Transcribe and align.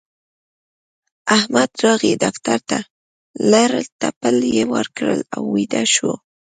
احمد 1.35 1.69
راغی 1.83 2.13
دفتر 2.25 2.59
ته؛ 2.69 2.79
لړل 3.51 3.85
تپل 4.01 4.37
يې 4.55 4.63
وکړل 4.73 5.19
او 5.35 5.41
ويده 5.53 5.83
شو. 5.93 6.11